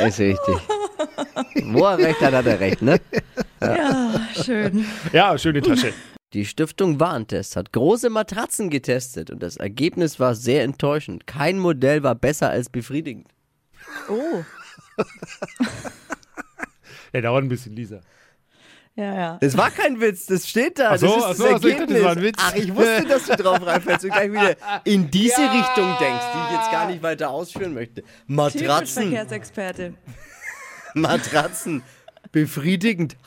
Ist 0.06 0.18
richtig. 0.20 0.56
Wo 1.64 1.84
er 1.84 1.98
recht 1.98 2.20
hat, 2.20 2.34
hat 2.34 2.46
er 2.46 2.60
recht, 2.60 2.82
ne? 2.82 3.00
Ja, 3.60 4.20
schön. 4.42 4.84
Ja, 5.12 5.36
schöne 5.38 5.62
Tasche. 5.62 5.92
Die 6.32 6.44
Stiftung 6.44 7.00
Warentest 7.00 7.56
hat 7.56 7.72
große 7.72 8.10
Matratzen 8.10 8.68
getestet 8.70 9.30
und 9.30 9.42
das 9.42 9.56
Ergebnis 9.56 10.20
war 10.20 10.34
sehr 10.34 10.64
enttäuschend. 10.64 11.26
Kein 11.26 11.58
Modell 11.58 12.02
war 12.02 12.14
besser 12.14 12.50
als 12.50 12.68
befriedigend. 12.68 13.28
Oh, 14.08 14.42
Ja, 17.12 17.20
dauert 17.20 17.44
ein 17.44 17.48
bisschen, 17.48 17.74
Lisa. 17.74 18.00
Ja, 18.96 19.14
ja. 19.14 19.38
Das 19.42 19.56
war 19.58 19.70
kein 19.70 20.00
Witz, 20.00 20.24
das 20.24 20.48
steht 20.48 20.78
da. 20.78 20.92
Ach 20.92 20.98
so, 20.98 21.06
das 21.06 21.16
ist 21.16 21.22
ach 21.22 21.28
das 21.28 21.36
so, 21.36 21.44
ach 21.44 21.60
so, 21.60 21.68
ich 21.68 21.76
dachte, 21.76 21.94
Ergebnis. 21.94 21.96
das 21.96 22.04
war 22.04 22.12
ein 22.12 22.22
Witz. 22.22 22.38
Ach, 22.40 22.54
ich 22.54 22.74
wusste, 22.74 23.04
dass 23.04 23.26
du 23.26 23.36
drauf 23.36 23.66
reinfällst 23.66 24.04
und 24.06 24.10
gleich 24.10 24.32
wieder 24.32 24.56
in 24.84 25.10
diese 25.10 25.42
Richtung 25.42 25.94
denkst, 26.00 26.24
die 26.34 26.38
ich 26.46 26.58
jetzt 26.58 26.72
gar 26.72 26.86
nicht 26.86 27.02
weiter 27.02 27.28
ausführen 27.28 27.74
möchte. 27.74 28.02
Matratzen, 28.26 29.10
Verkehrsexperte. 29.10 29.94
Matratzen, 30.94 31.82
befriedigend. 32.32 33.18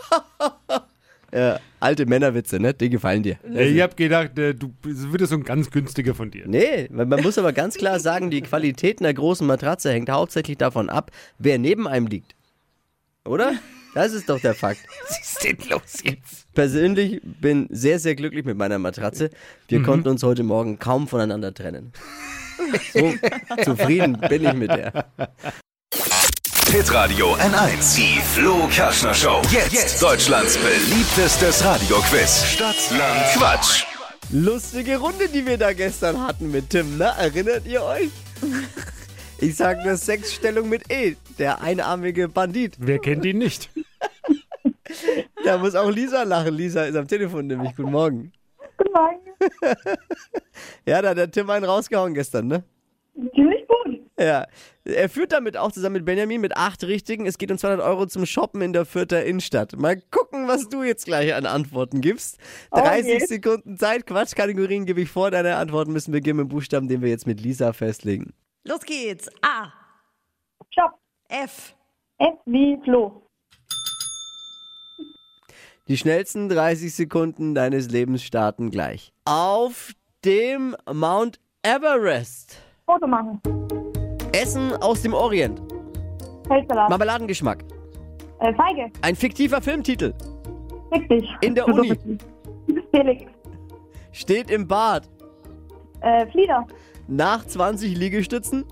ja, 1.32 1.60
alte 1.80 2.08
Männerwitze, 2.08 2.60
ne? 2.60 2.74
Die 2.74 2.90
gefallen 2.90 3.22
dir. 3.22 3.38
Ja, 3.48 3.62
ich 3.62 3.80
hab 3.80 3.96
gedacht, 3.96 4.40
äh, 4.40 4.56
du 4.56 4.74
es 4.90 5.12
wird 5.12 5.28
so 5.28 5.36
ein 5.36 5.44
ganz 5.44 5.70
günstiger 5.70 6.16
von 6.16 6.32
dir. 6.32 6.48
Nee, 6.48 6.90
man 6.92 7.22
muss 7.22 7.38
aber 7.38 7.54
ganz 7.54 7.76
klar 7.76 8.00
sagen, 8.00 8.32
die 8.32 8.42
Qualität 8.42 9.02
einer 9.02 9.14
großen 9.14 9.46
Matratze 9.46 9.92
hängt 9.92 10.10
hauptsächlich 10.10 10.58
davon 10.58 10.90
ab, 10.90 11.12
wer 11.38 11.60
neben 11.60 11.88
einem 11.88 12.08
liegt. 12.08 12.34
Oder? 13.24 13.54
Das 13.94 14.14
ist 14.14 14.30
doch 14.30 14.40
der 14.40 14.54
Fakt. 14.54 14.82
Was 15.10 15.20
ist 15.20 15.44
denn 15.44 15.58
los 15.70 16.04
jetzt? 16.04 16.54
Persönlich 16.54 17.22
bin 17.24 17.68
sehr, 17.72 18.00
sehr 18.00 18.16
glücklich 18.16 18.46
mit 18.46 18.58
meiner 18.58 18.80
Matratze. 18.80 19.30
Wir 19.68 19.82
konnten 19.82 20.10
uns 20.10 20.24
heute 20.24 20.44
Morgen 20.44 20.80
kaum 20.80 21.08
voneinander 21.08 21.54
trennen. 21.54 21.94
So 22.94 23.14
zufrieden 23.64 24.18
bin 24.30 24.46
ich 24.46 24.54
mit 24.54 24.70
der. 24.70 25.06
Hitradio 26.72 27.36
N1. 27.36 27.96
Die 27.96 28.22
Flo 28.22 28.68
Kerschner 28.68 29.14
Show. 29.14 29.42
Jetzt, 29.52 30.02
Deutschlands 30.04 30.58
beliebtestes 30.58 31.64
Radioquiz. 31.64 32.44
Stadt, 32.46 32.76
Land, 32.92 33.26
Quatsch. 33.34 33.86
Lustige 34.32 34.98
Runde, 34.98 35.28
die 35.30 35.46
wir 35.48 35.58
da 35.58 35.74
gestern 35.74 36.22
hatten 36.22 36.52
mit 36.52 36.70
Tim, 36.70 36.98
ne? 37.00 37.12
Erinnert 37.18 37.66
ihr 37.66 37.82
euch? 37.84 38.10
Ich 39.42 39.56
sag 39.56 39.86
nur 39.86 39.96
Sexstellung 39.96 40.68
mit 40.68 40.92
E, 40.92 41.16
der 41.40 41.62
einarmige 41.62 42.28
Bandit. 42.30 42.76
Wer 42.80 43.00
kennt 43.00 43.26
ihn 43.26 43.38
nicht? 43.40 43.70
Da 45.46 45.58
muss 45.58 45.76
auch 45.76 45.90
Lisa 45.90 46.24
lachen. 46.24 46.54
Lisa 46.54 46.84
ist 46.84 46.96
am 46.96 47.08
Telefon 47.08 47.48
nämlich. 47.48 47.76
Guten 47.76 47.92
Morgen. 47.92 48.32
Guten 48.78 48.92
Morgen. 48.92 49.20
Ja, 50.86 51.02
da 51.02 51.10
hat 51.10 51.18
der 51.18 51.32
Tim 51.32 51.50
einen 51.50 51.64
rausgehauen 51.64 52.14
gestern, 52.14 52.48
ne? 52.48 52.64
Ziemlich 53.36 53.66
gut. 53.68 54.00
Ja. 54.20 54.46
Er 54.84 55.10
führt 55.10 55.32
damit 55.32 55.56
auch 55.56 55.72
zusammen 55.72 55.94
mit 55.94 56.06
Benjamin 56.06 56.42
mit 56.42 56.58
acht 56.58 56.84
Richtigen. 56.84 57.26
Es 57.26 57.38
geht 57.38 57.52
um 57.52 57.58
200 57.58 57.86
Euro 57.86 58.06
zum 58.08 58.26
Shoppen 58.26 58.62
in 58.62 58.74
der 58.74 58.86
Fürther 58.86 59.24
Innenstadt. 59.24 59.78
Mal 59.78 60.02
gucken, 60.12 60.48
was 60.48 60.68
du 60.68 60.84
jetzt 60.84 61.06
gleich 61.06 61.34
an 61.34 61.46
Antworten 61.46 62.02
gibst. 62.02 62.38
30 62.72 63.16
Okay. 63.16 63.26
Sekunden 63.26 63.78
Zeit. 63.78 64.06
Quatschkategorien 64.08 64.86
gebe 64.86 65.02
ich 65.02 65.10
vor. 65.10 65.32
Deine 65.32 65.56
Antworten 65.56 65.94
müssen 65.94 66.12
beginnen 66.12 66.38
mit 66.38 66.48
dem 66.48 66.50
Buchstaben, 66.50 66.88
den 66.88 67.02
wir 67.02 67.10
jetzt 67.10 67.28
mit 67.28 67.40
Lisa 67.40 67.72
festlegen. 67.74 68.34
Los 68.66 68.82
geht's. 68.82 69.30
A, 69.42 69.72
Shop. 70.72 70.92
F, 71.32 71.76
F 72.18 72.34
wie 72.46 72.76
Flo. 72.84 73.22
Die 75.88 75.96
schnellsten 75.96 76.50
30 76.50 76.94
Sekunden 76.94 77.54
deines 77.54 77.90
Lebens 77.90 78.24
starten 78.24 78.72
gleich. 78.72 79.14
Auf 79.26 79.94
dem 80.26 80.76
Mount 80.92 81.40
Everest. 81.62 82.58
Foto 82.88 83.06
machen. 83.06 83.40
Essen 84.32 84.74
aus 84.82 85.04
dem 85.04 85.14
Orient. 85.14 85.62
Feldsalat. 86.48 86.90
Marmeladengeschmack. 86.90 87.64
Äh, 88.40 88.54
Feige. 88.56 88.92
Ein 89.02 89.16
fiktiver 89.16 89.62
Filmtitel. 89.62 90.14
Richtig. 90.92 91.30
In 91.42 91.54
der 91.54 91.68
Uni. 91.68 91.96
Felix. 92.92 93.32
Steht 94.12 94.50
im 94.50 94.68
Bad. 94.68 95.08
Äh, 96.02 96.26
Flieder. 96.32 96.66
Nach 97.08 97.46
20 97.46 97.96
Liegestützen. 97.96 98.66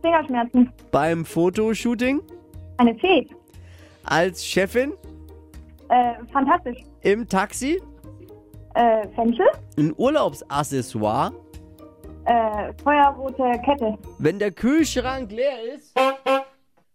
Fingerschmerzen. 0.00 0.72
Beim 0.90 1.24
Fotoshooting. 1.24 2.20
Eine 2.78 2.94
Fee. 2.96 3.26
Als 4.04 4.44
Chefin. 4.44 4.92
Äh, 5.88 6.14
fantastisch. 6.32 6.78
Im 7.02 7.28
Taxi. 7.28 7.80
Äh, 8.74 9.08
Fenchel. 9.14 9.46
Ein 9.76 9.92
Urlaubsaccessoire. 9.96 11.32
Äh, 12.24 12.72
feuerrote 12.82 13.60
Kette. 13.64 13.98
Wenn 14.18 14.38
der 14.38 14.52
Kühlschrank 14.52 15.32
leer 15.32 15.74
ist. 15.74 15.94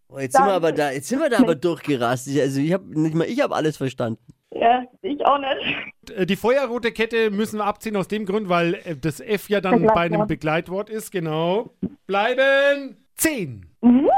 Oh, 0.09 0.19
jetzt 0.19 0.35
sind 0.35 0.45
wir 0.45 0.53
aber 0.53 0.71
da, 0.71 0.91
jetzt 0.91 1.09
sind 1.09 1.19
wir 1.19 1.29
da 1.29 1.39
aber 1.39 1.55
durchgerastet. 1.55 2.39
Also 2.39 2.61
ich 2.61 2.71
habe 2.71 2.99
nicht 2.99 3.15
mal 3.15 3.25
ich 3.25 3.41
habe 3.41 3.55
alles 3.55 3.77
verstanden. 3.77 4.19
Ja, 4.63 4.85
ich 5.01 5.25
auch 5.25 5.39
nicht. 5.39 6.15
Äh, 6.15 6.25
Die 6.25 6.37
feuerrote 6.37 6.93
Kette 6.93 7.31
müssen 7.31 7.57
wir 7.59 7.65
abziehen 7.65 7.97
aus 7.97 8.07
dem 8.07 8.25
Grund, 8.25 8.47
weil 8.47 8.75
äh, 8.85 8.95
das 8.95 9.19
F 9.19 9.49
ja 9.49 9.59
dann 9.59 9.85
bei 9.87 9.93
einem 10.01 10.25
Begleitwort 10.25 10.89
ist, 10.89 11.11
genau. 11.11 11.73
Bleiben 12.07 12.95
10. 13.15 13.65
Nice. 13.81 14.13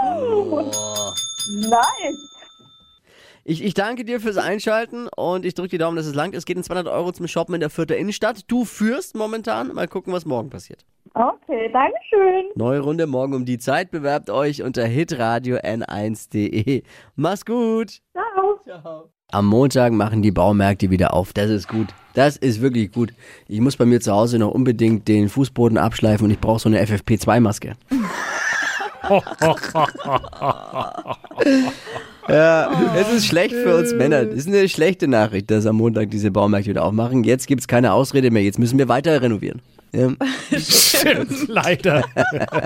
Ich, 3.43 3.63
ich 3.63 3.73
danke 3.73 4.05
dir 4.05 4.19
fürs 4.19 4.37
Einschalten 4.37 5.07
und 5.15 5.45
ich 5.45 5.55
drücke 5.55 5.69
die 5.69 5.77
Daumen, 5.79 5.97
dass 5.97 6.05
es 6.05 6.13
langt. 6.15 6.35
Es 6.35 6.45
geht 6.45 6.57
in 6.57 6.63
200 6.63 6.93
Euro 6.93 7.11
zum 7.11 7.27
Shoppen 7.27 7.55
in 7.55 7.61
der 7.61 7.69
Fürther 7.71 7.97
Innenstadt. 7.97 8.41
Du 8.47 8.65
führst 8.65 9.15
momentan. 9.15 9.73
Mal 9.73 9.87
gucken, 9.87 10.13
was 10.13 10.25
morgen 10.25 10.49
passiert. 10.51 10.85
Okay, 11.13 11.71
Dankeschön. 11.71 12.51
Neue 12.55 12.81
Runde 12.81 13.07
morgen 13.07 13.33
um 13.33 13.45
die 13.45 13.57
Zeit. 13.57 13.89
Bewerbt 13.89 14.29
euch 14.29 14.61
unter 14.63 14.85
hitradio 14.85 15.57
n1.de. 15.57 16.83
Mach's 17.15 17.45
gut. 17.45 18.01
Ciao. 18.65 19.09
Am 19.31 19.47
Montag 19.47 19.91
machen 19.91 20.21
die 20.21 20.31
Baumärkte 20.31 20.91
wieder 20.91 21.13
auf. 21.13 21.33
Das 21.33 21.49
ist 21.49 21.67
gut. 21.67 21.87
Das 22.13 22.37
ist 22.37 22.61
wirklich 22.61 22.91
gut. 22.91 23.11
Ich 23.47 23.59
muss 23.59 23.75
bei 23.75 23.85
mir 23.85 23.99
zu 23.99 24.13
Hause 24.13 24.39
noch 24.39 24.51
unbedingt 24.51 25.07
den 25.07 25.29
Fußboden 25.29 25.77
abschleifen 25.77 26.25
und 26.25 26.31
ich 26.31 26.39
brauche 26.39 26.59
so 26.59 26.69
eine 26.69 26.81
FFP2-Maske. 26.83 27.73
ja, 32.29 32.95
es 32.95 33.11
ist 33.11 33.25
schlecht 33.25 33.55
für 33.55 33.75
uns 33.75 33.93
Männer. 33.93 34.25
Das 34.25 34.35
ist 34.35 34.47
eine 34.47 34.69
schlechte 34.69 35.07
Nachricht, 35.07 35.51
dass 35.51 35.65
am 35.65 35.77
Montag 35.77 36.11
diese 36.11 36.31
Baumärkte 36.31 36.69
wieder 36.69 36.85
aufmachen. 36.85 37.23
Jetzt 37.23 37.47
gibt's 37.47 37.67
keine 37.67 37.93
Ausrede 37.93 38.31
mehr. 38.31 38.43
Jetzt 38.43 38.59
müssen 38.59 38.77
wir 38.77 38.87
weiter 38.87 39.21
renovieren. 39.21 39.61
Ja. 39.91 40.11
Stimmt, 40.57 41.47
leider. 41.47 42.03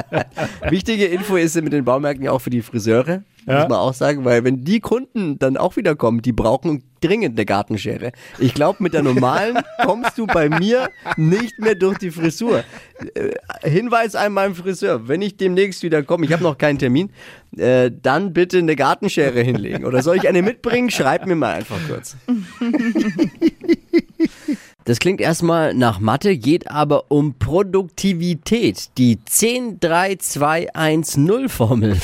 Wichtige 0.69 1.05
Info 1.05 1.35
ist 1.35 1.61
mit 1.61 1.73
den 1.73 1.85
Baumärkten 1.85 2.27
auch 2.27 2.39
für 2.39 2.49
die 2.49 2.61
Friseure. 2.61 3.23
Ja. 3.49 3.61
Muss 3.61 3.69
man 3.69 3.79
auch 3.79 3.95
sagen, 3.95 4.25
weil 4.25 4.43
wenn 4.43 4.63
die 4.63 4.79
Kunden 4.79 5.39
dann 5.39 5.57
auch 5.57 5.75
wieder 5.75 5.95
kommen, 5.95 6.21
die 6.21 6.33
brauchen 6.33 6.83
dringend 7.01 7.35
eine 7.35 7.45
Gartenschere. 7.45 8.11
Ich 8.37 8.53
glaube, 8.53 8.83
mit 8.83 8.93
der 8.93 9.01
normalen 9.01 9.57
kommst 9.83 10.19
du 10.19 10.27
bei 10.27 10.49
mir 10.49 10.91
nicht 11.17 11.57
mehr 11.57 11.73
durch 11.73 11.97
die 11.97 12.11
Frisur. 12.11 12.63
Äh, 13.15 13.31
Hinweis 13.67 14.13
an 14.13 14.33
meinem 14.33 14.53
Friseur, 14.53 15.07
wenn 15.07 15.23
ich 15.23 15.37
demnächst 15.37 15.81
wieder 15.81 16.03
komme, 16.03 16.25
ich 16.25 16.33
habe 16.33 16.43
noch 16.43 16.59
keinen 16.59 16.77
Termin, 16.77 17.09
äh, 17.57 17.89
dann 17.89 18.33
bitte 18.33 18.59
eine 18.59 18.75
Gartenschere 18.75 19.41
hinlegen. 19.41 19.85
Oder 19.85 20.03
soll 20.03 20.17
ich 20.17 20.29
eine 20.29 20.43
mitbringen? 20.43 20.91
Schreib 20.91 21.25
mir 21.25 21.35
mal 21.35 21.55
einfach 21.55 21.79
kurz. 21.87 22.17
Das 24.85 24.97
klingt 24.97 25.21
erstmal 25.21 25.75
nach 25.75 25.99
Mathe, 25.99 26.35
geht 26.35 26.71
aber 26.71 27.11
um 27.11 27.37
Produktivität. 27.37 28.89
Die 28.97 29.17
10-3-2-1-0-Formel. 29.17 31.97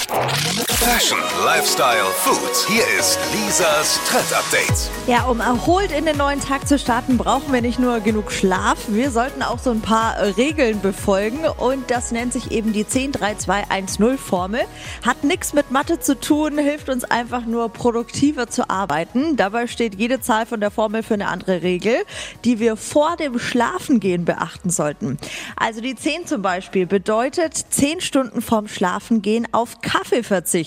Fashion, 0.76 1.18
Lifestyle, 1.46 2.06
Food. 2.18 2.68
Hier 2.68 2.84
ist 3.00 3.18
Lisas 3.32 4.00
Trend 4.10 4.34
Update. 4.34 4.90
Ja, 5.08 5.24
um 5.24 5.40
erholt 5.40 5.92
in 5.92 6.06
den 6.06 6.18
neuen 6.18 6.42
Tag 6.42 6.68
zu 6.68 6.78
starten, 6.78 7.18
brauchen 7.18 7.54
wir 7.54 7.62
nicht 7.62 7.80
nur 7.80 8.02
genug 8.02 8.32
Schlaf, 8.32 8.78
wir 8.90 9.10
sollten 9.10 9.42
auch 9.42 9.60
so 9.60 9.72
ein 9.72 9.82
paar 9.82 10.18
äh, 10.18 10.30
Regeln 10.32 10.82
befolgen 10.82 11.46
und 11.58 11.90
das 11.90 12.12
nennt 12.12 12.34
sich 12.34 12.52
eben 12.52 12.74
die 12.74 12.84
10-3-2-1-0-Formel. 12.84 14.62
Hat 15.06 15.24
nichts 15.24 15.54
mit 15.54 15.72
Mathe 15.72 16.00
zu 16.00 16.20
tun, 16.20 16.58
hilft 16.58 16.90
uns 16.90 17.06
einfach 17.06 17.46
nur 17.46 17.70
produktiver 17.70 18.48
zu 18.48 18.70
arbeiten. 18.70 19.38
Dabei 19.38 19.68
steht 19.68 19.96
jede 19.96 20.20
Zahl 20.20 20.46
von 20.46 20.60
der 20.60 20.72
Formel 20.72 21.04
für 21.04 21.14
eine 21.14 21.30
andere 21.30 21.62
Regel, 21.62 21.96
die 22.44 22.60
wir 22.60 22.76
vor 22.76 23.16
dem 23.16 23.40
Schlafengehen 23.40 24.26
beachten 24.26 24.70
sollten. 24.70 25.18
Also 25.56 25.80
die 25.80 25.96
10 25.96 26.28
zum 26.28 26.42
Beispiel 26.42 26.86
bedeutet 26.86 27.54
10 27.56 28.02
Stunden 28.02 28.42
vorm 28.42 28.68
Schlafengehen 28.68 29.48
auf 29.54 29.82
Kaffee 29.82 30.24
verzichten. 30.24 30.65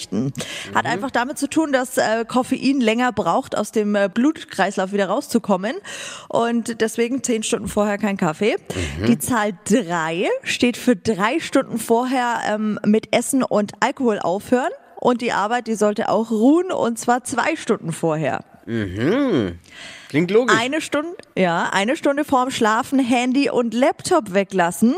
Hat 0.75 0.87
einfach 0.87 1.11
damit 1.11 1.39
zu 1.39 1.49
tun, 1.49 1.73
dass 1.73 1.99
äh, 1.99 2.25
Koffein 2.27 2.81
länger 2.81 3.13
braucht, 3.13 3.57
aus 3.57 3.73
dem 3.73 3.95
äh, 3.95 4.09
Blutkreislauf 4.13 4.93
wieder 4.93 5.09
rauszukommen. 5.09 5.75
Und 6.29 6.81
deswegen 6.81 7.23
10 7.23 7.43
Stunden 7.43 7.69
vorher 7.69 7.99
kein 7.99 8.17
Kaffee. 8.17 8.57
Die 9.07 9.19
Zahl 9.19 9.53
3 9.65 10.29
steht 10.43 10.77
für 10.77 10.97
drei 10.97 11.41
Stunden 11.41 11.79
vorher 11.79 12.41
ähm, 12.49 12.79
mit 12.85 13.15
Essen 13.15 13.43
und 13.43 13.73
Alkohol 13.81 14.19
aufhören. 14.19 14.71
Und 15.01 15.23
die 15.23 15.33
Arbeit, 15.33 15.69
die 15.69 15.75
sollte 15.75 16.09
auch 16.09 16.31
ruhen 16.31 16.73
und 16.73 16.99
zwar 16.99 17.23
zwei 17.23 17.55
Stunden 17.55 17.93
vorher. 17.93 18.45
Klingt 20.09 20.31
logisch. 20.31 20.57
Eine 20.59 20.81
Stunde, 20.81 21.17
ja, 21.37 21.71
eine 21.73 21.97
Stunde 21.97 22.25
vorm 22.25 22.51
Schlafen 22.51 22.99
Handy 22.99 23.49
und 23.51 23.73
Laptop 23.73 24.35
weglassen. 24.35 24.95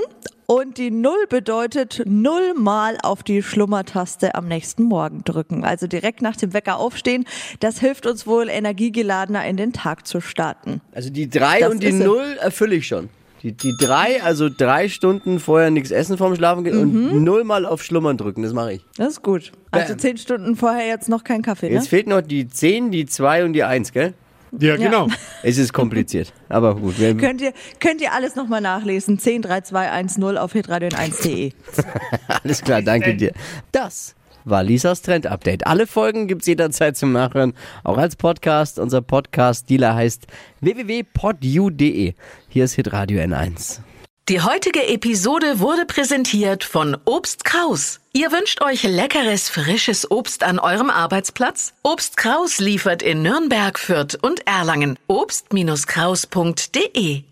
Und 0.47 0.79
die 0.79 0.91
Null 0.91 1.27
bedeutet 1.29 2.03
nullmal 2.07 2.99
auf 3.05 3.23
die 3.23 3.41
Schlummertaste 3.41 4.35
am 4.35 4.49
nächsten 4.49 4.83
Morgen 4.83 5.23
drücken. 5.23 5.65
Also 5.65 5.87
direkt 5.87 6.23
nach 6.23 6.35
dem 6.35 6.53
Wecker 6.53 6.79
aufstehen. 6.79 7.25
Das 7.61 7.79
hilft 7.79 8.05
uns 8.05 8.27
wohl, 8.27 8.49
energiegeladener 8.49 9.47
in 9.47 9.57
den 9.57 9.73
Tag 9.73 10.09
zu 10.09 10.21
starten. 10.21 10.81
Also 10.91 11.11
die 11.11 11.31
3 11.31 11.61
Das 11.61 11.71
und 11.71 11.85
die. 11.85 11.93
0 11.93 12.39
erfülle 12.41 12.75
ich 12.75 12.89
schon. 12.89 13.11
Die, 13.43 13.53
die 13.53 13.75
3, 13.79 14.23
also 14.23 14.49
drei 14.55 14.89
Stunden 14.89 15.41
vorher 15.41 15.71
nichts 15.71 15.91
essen 15.91 16.19
vorm 16.19 16.37
Schlafen 16.37 16.63
gehen 16.65 16.79
Mhm. 17.07 17.13
und 17.13 17.25
0 17.25 17.45
mal 17.45 17.65
auf 17.65 17.83
Schlummern 17.83 18.19
drücken, 18.19 18.43
das 18.43 18.53
mache 18.53 18.75
ich. 18.75 18.85
Das 18.99 19.09
ist 19.15 19.23
gut. 19.23 19.53
Also 19.71 19.95
Bam. 19.95 19.99
zehn 19.99 20.17
Stunden 20.19 20.57
vorher 20.57 20.87
jetzt 20.87 21.09
noch 21.09 21.25
kein 21.25 21.41
Kaffee, 21.43 21.69
ne? 21.71 21.77
Jetzt 21.77 21.89
fehlt 21.89 22.07
noch 22.07 22.21
die 22.21 22.47
10, 22.49 22.91
die 22.91 23.07
2 23.07 23.45
und 23.45 23.55
die 23.55 23.65
1, 23.65 23.93
gell? 23.93 24.13
Ja, 24.59 24.77
genau. 24.77 25.07
Es 25.43 25.57
ist 25.59 25.73
kompliziert, 25.73 26.33
aber 26.49 26.75
gut. 26.75 26.99
Wir, 26.99 27.17
Könnt 27.17 27.41
ihr, 27.41 27.53
könnt 27.79 28.01
ihr 28.03 28.13
alles 28.13 28.35
nochmal 28.35 28.61
nachlesen. 28.61 29.19
10 29.19 29.43
3 29.43 29.61
2 29.63 29.91
1 29.91 30.19
0 30.19 30.37
auf 30.37 30.55
hitradio1.de. 30.55 31.53
Alles 32.43 32.61
klar, 32.63 32.83
danke 32.83 33.15
dir. 33.15 33.33
Das 33.73 34.15
war 34.45 34.63
Lisas 34.63 35.03
Trend 35.03 35.27
Update. 35.27 35.67
Alle 35.67 35.87
Folgen 35.87 36.29
gibt's 36.29 36.47
jederzeit 36.47 36.97
zum 36.97 37.13
Nachhören, 37.13 37.53
auch 37.85 37.99
als 37.99 38.17
Podcast. 38.17 38.79
Unser 38.79 39.03
Podcast-Dealer 39.03 39.95
heißt 39.95 40.27
www.podu.de. 40.61 42.15
Hier 42.49 42.65
ist 42.65 42.73
Hitradio 42.75 43.21
N1. 43.21 43.81
Die 44.29 44.41
heutige 44.41 44.87
Episode 44.87 45.59
wurde 45.59 45.87
präsentiert 45.87 46.63
von 46.63 46.97
Obst 47.05 47.45
Kraus. 47.45 47.99
Ihr 48.13 48.31
wünscht 48.31 48.63
euch 48.63 48.85
leckeres, 48.85 49.49
frisches 49.49 50.09
Obst 50.09 50.45
an 50.45 50.61
eurem 50.61 50.89
Arbeitsplatz? 50.89 51.73
Obst 51.83 52.17
Kraus 52.17 52.61
liefert 52.61 53.03
in 53.03 53.23
Nürnberg, 53.23 53.77
Fürth 53.77 54.17
und 54.23 54.47
Erlangen. 54.47 55.01
Obst-Kraus.de 55.09 57.25